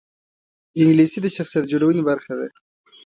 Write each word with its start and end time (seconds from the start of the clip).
انګلیسي 0.79 1.19
د 1.23 1.27
شخصیت 1.35 1.65
جوړونې 1.71 2.01
برخه 2.09 2.33
ده 2.39 2.47